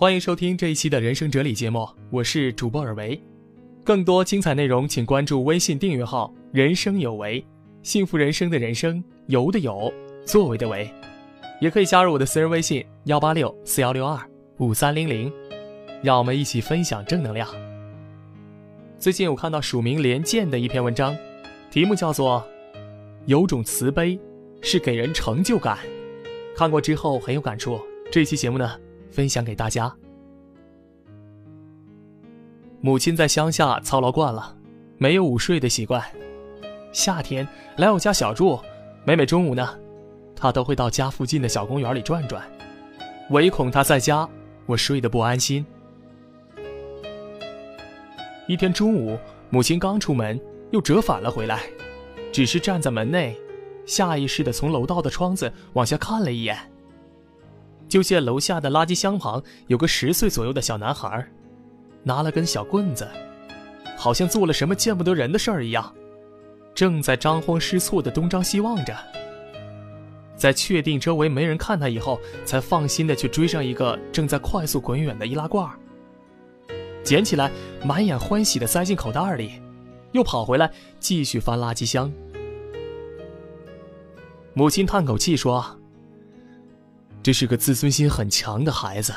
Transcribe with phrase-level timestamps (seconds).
[0.00, 3.20] 欢迎收听这一期的人生哲理节目，我是主播尔维。
[3.82, 7.44] 更多精彩内容，请关注微信订阅号“人生有为”，
[7.82, 9.92] 幸福人生的人生有的有，
[10.24, 10.88] 作为的为。
[11.60, 14.16] 也可以加入我的私人微信幺八六四幺六二
[14.58, 15.32] 五三零零，
[16.00, 17.48] 让我们一起分享正能量。
[19.00, 21.16] 最近我看到署名连剑的一篇文章，
[21.72, 22.40] 题目叫做
[23.26, 24.16] 《有种慈悲
[24.62, 25.76] 是给人成就感》，
[26.56, 27.80] 看过之后很有感触。
[28.12, 28.78] 这期节目呢？
[29.10, 29.92] 分享给大家。
[32.80, 34.56] 母亲在乡下操劳惯了，
[34.98, 36.02] 没有午睡的习惯。
[36.92, 38.60] 夏天来我家小住，
[39.04, 39.76] 每每中午呢，
[40.36, 42.42] 她都会到家附近的小公园里转转，
[43.30, 44.28] 唯恐她在家
[44.64, 45.66] 我睡得不安心。
[48.46, 49.18] 一天中午，
[49.50, 51.64] 母亲刚出门，又折返了回来，
[52.32, 53.36] 只是站在门内，
[53.84, 56.56] 下意识的从楼道的窗子往下看了一眼。
[57.88, 61.26] 就见楼下的垃圾箱旁有个十岁左右的小男孩，
[62.02, 63.08] 拿了根小棍子，
[63.96, 65.92] 好像做了什么见不得人的事儿一样，
[66.74, 68.94] 正在张慌失措的东张西望着。
[70.36, 75.68] 在确定周围没人看他以后，才放心的去追上一个正在快速滚远的易拉罐，
[77.02, 77.50] 捡起来，
[77.84, 79.60] 满眼欢喜的塞进口袋里，
[80.12, 82.12] 又跑回来继续翻垃圾箱。
[84.52, 85.77] 母亲叹口气说。
[87.22, 89.12] 这是个自尊心很强的孩子，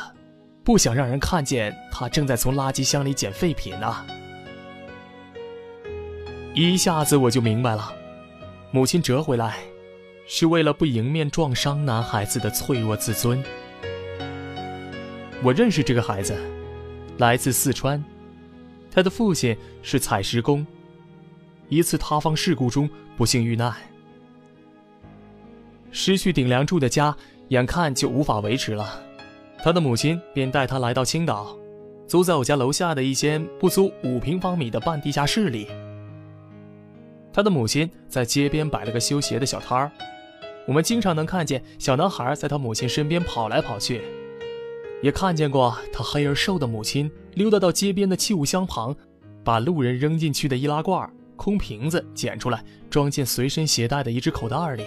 [0.63, 4.05] 不想让人看见他正在从垃圾箱里捡废品呢。
[6.53, 7.93] 一下子我就明白了，
[8.71, 9.59] 母亲折回来，
[10.27, 13.41] 是为了不迎面撞伤男孩子的脆弱自尊。
[15.41, 16.37] 我认识这个孩子，
[17.17, 18.03] 来自四川，
[18.91, 20.67] 他的父亲是采石工，
[21.69, 23.73] 一次塌方事故中不幸遇难，
[25.91, 27.15] 失去顶梁柱的家。
[27.51, 29.03] 眼看就无法维持了，
[29.61, 31.53] 他的母亲便带他来到青岛，
[32.07, 35.67] 租在我家楼下的一间不足五平方米的半地下室里。
[37.33, 39.91] 他的母亲在街边摆了个修鞋的小摊儿，
[40.65, 44.01] 我们经常能看见小男孩在他母亲身边跑来跑去，
[45.01, 48.95] 也看见过他黑而瘦的母亲溜达到街边的器物箱旁，
[49.43, 54.85] 把路人扔进去的易拉罐、空瓶子捡出来，装进随身携带的一只口袋里。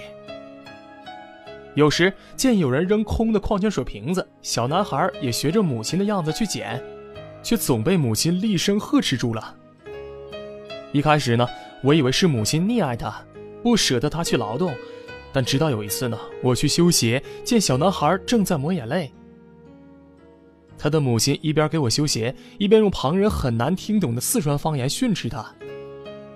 [1.74, 6.80] 有时见有人扔空的矿泉水瓶子，小男孩也学着母亲的样子去捡，
[7.42, 9.56] 却总被母亲厉声呵斥住了。
[10.92, 11.46] 一开始呢，
[11.82, 13.12] 我以为是母亲溺爱他，
[13.60, 14.72] 不舍得他去劳动。
[15.32, 19.12] 但直到有一次呢，我去修鞋，见小男孩正在抹眼泪，
[20.78, 25.44] 他的母亲一边给我修鞋，一边用旁人很难听懂的四川方言训斥他，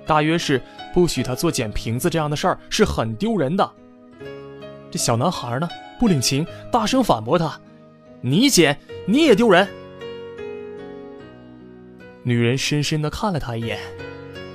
[0.05, 0.61] 大约是
[0.93, 3.73] 不许他做捡瓶子这样的事儿，是很丢人的。
[4.91, 5.69] 这小男孩呢，
[5.99, 7.61] 不领情，大声反驳他
[8.21, 9.69] ：“你捡你也丢人。”
[12.25, 13.79] 女人深深的看了他一眼，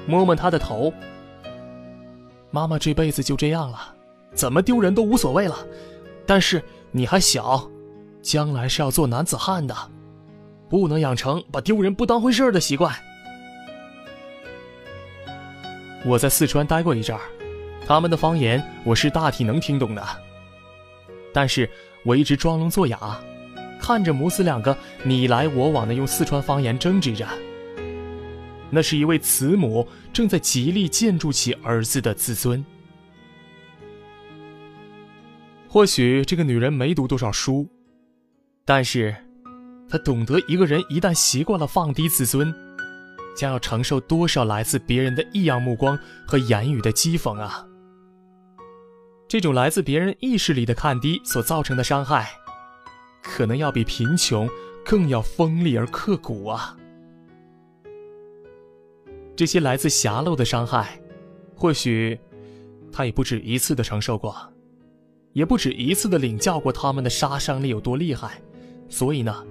[0.07, 0.93] 摸摸他的头。
[2.51, 3.95] 妈妈这辈子就这样了，
[4.33, 5.57] 怎么丢人都无所谓了。
[6.25, 6.61] 但是
[6.91, 7.69] 你还小，
[8.21, 9.75] 将来是要做男子汉的，
[10.69, 12.93] 不能养成把丢人不当回事的习惯。
[16.05, 17.21] 我在四川待过一阵儿。
[17.85, 20.03] 他们的方言我是大体能听懂的，
[21.33, 21.69] 但是
[22.03, 23.19] 我一直装聋作哑，
[23.79, 27.27] 看着母子两个你来我往的用四川方言争执着。
[28.69, 32.65] 那是一位慈母正在极力建筑起儿子的自尊。
[35.67, 37.67] 或许这个女人没读多少书，
[38.65, 39.15] 但是，
[39.89, 42.53] 她懂得一个人一旦习惯了放低自尊，
[43.35, 47.67] 将要承受多少来自别人的异样目光和言语的讥讽啊！
[49.33, 52.29] 这种来自别人意识里的看低所造成的伤害，
[53.23, 54.47] 可能要比贫穷
[54.85, 56.77] 更要锋利而刻骨啊！
[59.35, 61.01] 这些来自狭陋的伤害，
[61.55, 62.15] 或许
[62.91, 64.35] 他也不止一次的承受过，
[65.31, 68.39] 也不止一次的领教过他们的杀伤力有多厉害，
[68.87, 69.43] 所以呢，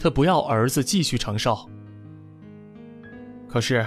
[0.00, 1.68] 他不要儿子继续承受。
[3.50, 3.86] 可是，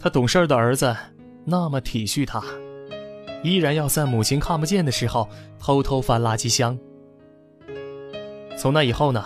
[0.00, 0.96] 他懂事的儿子
[1.44, 2.42] 那么体恤他。
[3.42, 6.78] 依然要在母亲看不见的时候偷偷翻垃圾箱。
[8.56, 9.24] 从那以后呢，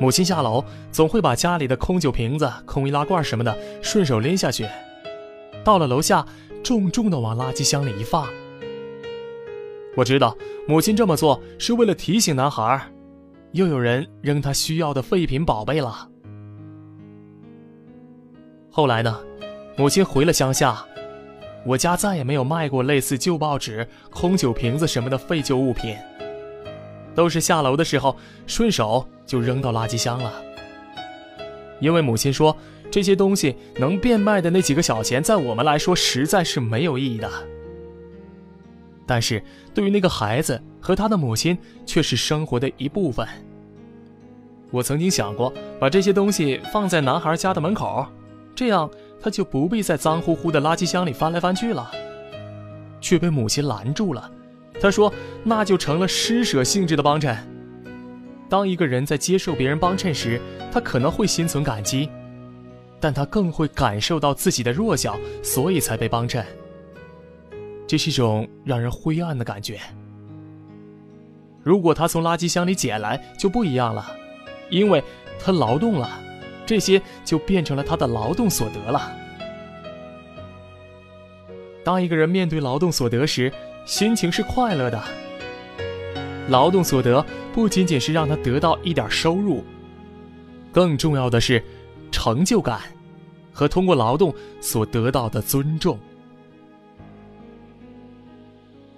[0.00, 4.68] 母亲下楼总会把家里的空酒瓶子、空易拉罐什么的顺手拎下去，
[5.62, 6.26] 到了楼下
[6.62, 8.26] 重重的往垃圾箱里一放。
[9.96, 10.36] 我知道
[10.66, 12.80] 母亲这么做是为了提醒男孩，
[13.52, 16.08] 又有人扔他需要的废品宝贝了。
[18.72, 19.20] 后来呢，
[19.76, 20.84] 母亲回了乡下。
[21.64, 25.96] 我家再也没有卖过类似旧报纸、空酒瓶子什么的废旧物品。
[27.14, 28.16] 都是下楼的时候
[28.46, 30.32] 顺手就扔到垃圾箱了。
[31.80, 32.56] 因为母亲说，
[32.90, 37.30] 这些东西能变卖的那几个小钱，在我们来说实在是没有意义的。
[39.06, 39.42] 但是
[39.74, 41.56] 对于那个孩子和他的母亲，
[41.86, 43.26] 却是生活的一部分。
[44.70, 48.06] 我曾经想过，把这些东西放在男孩家的门口，
[48.54, 48.90] 这样
[49.24, 51.90] 他就不必在脏乎乎的垃圾箱里翻来翻去了。
[53.00, 54.30] 却被母亲拦住了。
[54.78, 55.10] 他说
[55.42, 57.34] ：“那就成了施舍性质的帮衬。
[58.50, 60.38] 当一个人在接受别人帮衬时，
[60.70, 62.10] 他可能会心存感激，
[63.00, 66.44] 但他更会感受到自己的弱小，所以才被帮衬。
[67.86, 69.80] 这是一种让人灰暗的感觉。
[71.62, 74.04] 如果他从垃圾箱里捡来，就不一样了，
[74.68, 75.02] 因为
[75.38, 76.10] 他劳动了，
[76.66, 79.12] 这些就变成了他的劳动所得了。”
[81.84, 83.52] 当一个人面对劳动所得时，
[83.84, 85.02] 心情是快乐的。
[86.48, 89.62] 劳动所得不仅仅是让他得到一点收入，
[90.72, 91.62] 更重要的是
[92.10, 92.80] 成就感
[93.52, 95.98] 和通过劳动所得到的尊重。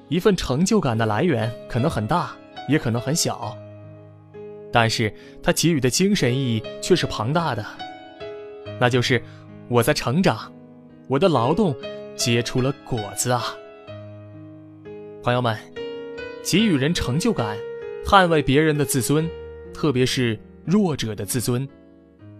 [0.09, 2.31] 一份成就感的来源可能很大，
[2.69, 3.57] 也可能很小，
[4.77, 5.11] 但是
[5.43, 7.65] 它给予的精神意义却是庞大的。
[8.79, 9.23] 那就是
[9.69, 10.53] 我在成长，
[11.09, 11.75] 我的劳动。
[12.15, 13.45] 结出了果子啊！
[15.23, 15.55] 朋友们，
[16.43, 17.55] 给予人成就感，
[18.07, 19.29] 捍卫别人的自尊，
[19.75, 21.69] 特别是弱者的自尊，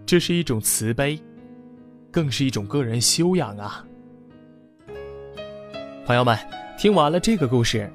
[0.03, 1.19] 这是一种慈悲，
[2.11, 3.85] 更是一种个人修养啊！
[6.07, 6.35] 朋友们，
[6.75, 7.87] 听完了这个故事，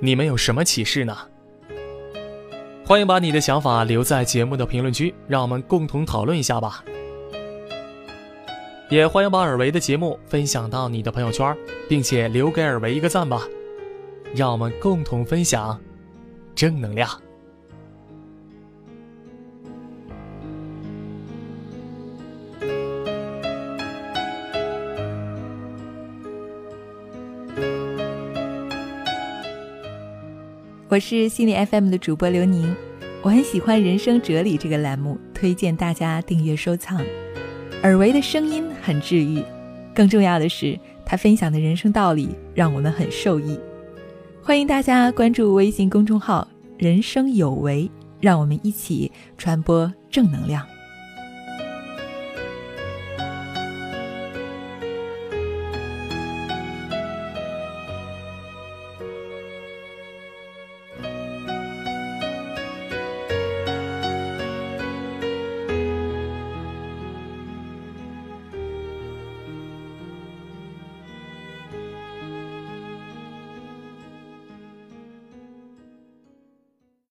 [0.00, 1.16] 你们有什么启示呢？
[2.84, 6.84] 欢迎把你的想法留在节目的评论区，让我们共同讨论一下吧。
[8.90, 11.56] 也欢迎把尔维的节目分享到你的朋友圈，
[11.88, 13.42] 并且留给尔维一个赞吧，
[14.34, 15.80] 让我们共同分享
[16.56, 17.08] 正能量。
[30.92, 32.76] 我是心理 FM 的主播刘宁，
[33.22, 37.00] 我很喜欢《人生哲理》这个栏目，推荐大家订阅收藏。
[37.82, 39.42] 尔维的声音很治愈，
[39.94, 43.58] 更重要的是，他分享的人生道理让我们很受益。
[44.42, 46.46] 欢迎大家关注微信公众号
[46.76, 47.90] “人生有为”，
[48.20, 50.62] 让我们一起传播正能量。